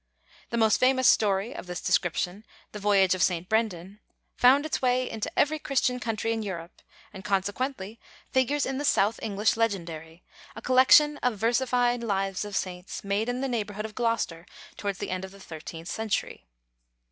[0.49, 3.47] The most famous story of this description, the_ Voyage of St.
[3.47, 3.99] Brendan_,
[4.35, 6.81] found its way into every Christian country in Europe,
[7.13, 7.99] and consequently
[8.31, 10.23] figures in the South English Legendary,
[10.55, 15.11] a collection of versified lives of saints made in the neighborhood of Gloucester towards the
[15.11, 16.47] end of the thirteenth century.